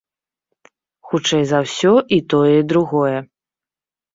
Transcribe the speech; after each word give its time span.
Хутчэй 1.09 1.43
за 1.51 1.59
ўсё, 1.65 1.91
і 2.17 2.19
тое 2.35 2.53
і 2.63 2.67
другое. 2.73 3.17